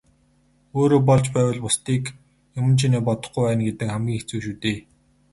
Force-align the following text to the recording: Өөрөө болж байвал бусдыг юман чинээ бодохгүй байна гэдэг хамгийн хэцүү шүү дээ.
Өөрөө 0.83 1.01
болж 1.09 1.25
байвал 1.35 1.59
бусдыг 1.65 2.03
юман 2.59 2.75
чинээ 2.79 3.01
бодохгүй 3.07 3.41
байна 3.45 3.61
гэдэг 3.67 3.87
хамгийн 3.93 4.19
хэцүү 4.19 4.39
шүү 4.45 4.55
дээ. 4.63 4.77